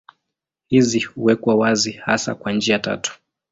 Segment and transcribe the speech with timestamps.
[0.67, 3.19] Hizi huwekwa wazi hasa kwa njia tatu.